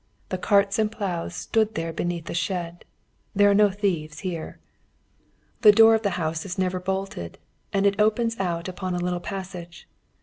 [0.29, 2.85] The carts and ploughs stood there beneath a shed.
[3.35, 4.57] There are no thieves here.
[5.61, 7.37] The door of the house is never bolted,
[7.71, 9.87] and it opens out upon a little passage.